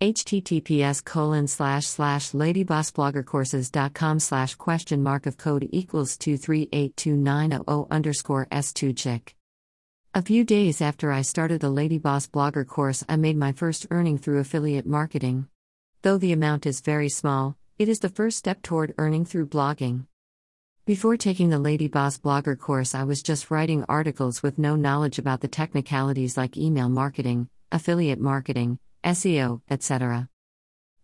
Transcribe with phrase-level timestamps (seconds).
[0.00, 9.34] https colon slash slash ladybossbloggercourses.com slash question mark of code equals 2382900 underscore s2 chick.
[10.12, 13.86] A few days after I started the Lady Boss Blogger course, I made my first
[13.90, 15.48] earning through affiliate marketing.
[16.02, 20.06] Though the amount is very small, it is the first step toward earning through blogging.
[20.84, 25.18] Before taking the Lady Boss Blogger course, I was just writing articles with no knowledge
[25.18, 30.28] about the technicalities like email marketing, affiliate marketing, SEO, etc.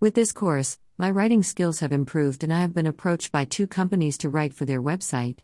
[0.00, 3.66] With this course, my writing skills have improved and I have been approached by two
[3.66, 5.40] companies to write for their website.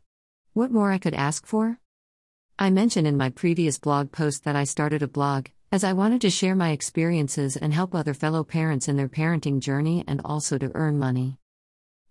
[0.54, 1.78] What more I could ask for?
[2.58, 6.22] I mentioned in my previous blog post that I started a blog, as I wanted
[6.22, 10.56] to share my experiences and help other fellow parents in their parenting journey and also
[10.56, 11.36] to earn money.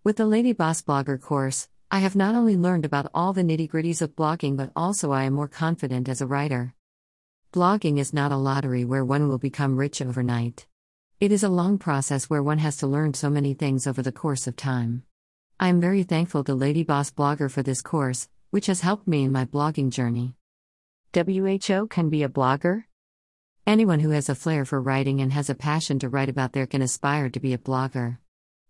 [0.04, 3.68] With the Lady Boss Blogger course, I have not only learned about all the nitty
[3.68, 6.75] gritties of blogging but also I am more confident as a writer.
[7.56, 10.68] Blogging is not a lottery where one will become rich overnight.
[11.22, 14.12] It is a long process where one has to learn so many things over the
[14.12, 15.04] course of time.
[15.58, 19.24] I am very thankful to Lady Boss Blogger for this course, which has helped me
[19.24, 20.36] in my blogging journey.
[21.14, 22.84] WHO can be a blogger?
[23.66, 26.68] Anyone who has a flair for writing and has a passion to write about there
[26.68, 28.18] can aspire to be a blogger.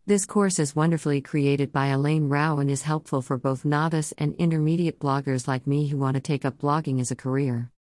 [0.05, 4.35] This course is wonderfully created by Elaine Rau and is helpful for both novice and
[4.35, 7.71] intermediate bloggers like me who want to take up blogging as a career.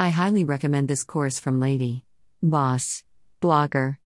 [0.00, 2.04] I highly recommend this course from Lady
[2.40, 3.02] Boss
[3.42, 3.96] Blogger.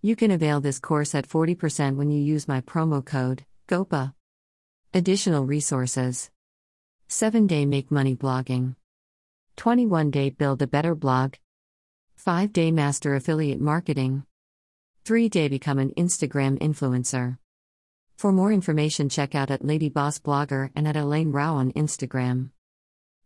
[0.00, 4.14] You can avail this course at 40% when you use my promo code GOPA.
[4.92, 6.28] Additional resources
[7.06, 8.74] 7 day make money blogging,
[9.54, 11.34] 21 day build a better blog,
[12.16, 14.26] 5 day master affiliate marketing,
[15.04, 17.38] 3 day become an Instagram influencer.
[18.16, 22.50] For more information, check out at Lady Boss Blogger and at Elaine Rau on Instagram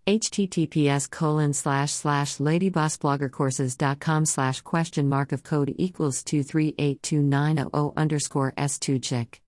[0.06, 9.42] https colon slash slash ladybossbloggercourses.com slash question mark of code equals 2382900 underscore s2 chick